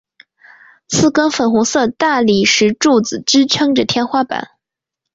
[0.87, 4.49] 四根粉红色大理石柱子支持着天花板。